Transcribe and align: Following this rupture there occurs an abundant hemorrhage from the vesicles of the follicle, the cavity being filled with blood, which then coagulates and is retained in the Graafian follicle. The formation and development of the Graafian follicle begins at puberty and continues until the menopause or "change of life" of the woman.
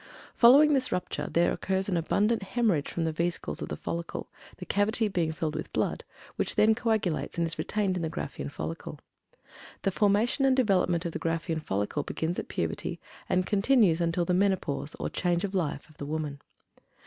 Following 0.33 0.73
this 0.73 0.91
rupture 0.91 1.27
there 1.31 1.51
occurs 1.51 1.87
an 1.87 1.95
abundant 1.95 2.41
hemorrhage 2.41 2.89
from 2.89 3.03
the 3.05 3.11
vesicles 3.11 3.61
of 3.61 3.69
the 3.69 3.77
follicle, 3.77 4.31
the 4.57 4.65
cavity 4.65 5.07
being 5.07 5.31
filled 5.31 5.53
with 5.53 5.71
blood, 5.73 6.03
which 6.37 6.55
then 6.55 6.73
coagulates 6.73 7.37
and 7.37 7.45
is 7.45 7.59
retained 7.59 7.95
in 7.97 8.01
the 8.01 8.09
Graafian 8.09 8.49
follicle. 8.49 8.97
The 9.83 9.91
formation 9.91 10.43
and 10.43 10.55
development 10.55 11.05
of 11.05 11.11
the 11.11 11.19
Graafian 11.19 11.59
follicle 11.61 12.01
begins 12.01 12.39
at 12.39 12.47
puberty 12.47 12.99
and 13.29 13.45
continues 13.45 14.01
until 14.01 14.25
the 14.25 14.33
menopause 14.33 14.95
or 14.97 15.07
"change 15.07 15.43
of 15.43 15.53
life" 15.53 15.87
of 15.87 15.97
the 15.97 16.07
woman. 16.07 16.41